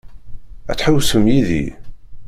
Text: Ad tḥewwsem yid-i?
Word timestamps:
Ad 0.71 0.77
tḥewwsem 0.77 1.25
yid-i? 1.33 1.65